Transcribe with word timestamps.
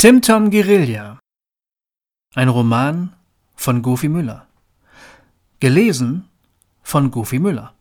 Tim 0.00 0.22
Tom 0.22 0.48
Guerilla. 0.52 1.18
Ein 2.36 2.48
Roman 2.48 3.16
von 3.56 3.82
Goofy 3.82 4.08
Müller. 4.08 4.46
Gelesen 5.58 6.28
von 6.84 7.10
Goofy 7.10 7.40
Müller. 7.40 7.74